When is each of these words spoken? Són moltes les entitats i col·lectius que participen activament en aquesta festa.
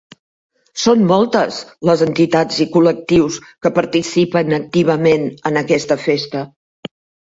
Són 0.83 1.03
moltes 1.11 1.59
les 1.91 2.03
entitats 2.07 2.59
i 2.67 2.69
col·lectius 2.79 3.39
que 3.67 3.75
participen 3.79 4.61
activament 4.63 5.33
en 5.53 5.65
aquesta 5.67 6.05
festa. 6.11 6.49